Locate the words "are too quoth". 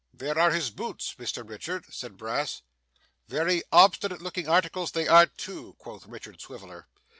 5.07-6.07